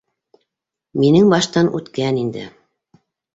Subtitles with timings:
[1.03, 2.47] Минең баштан үткән инде.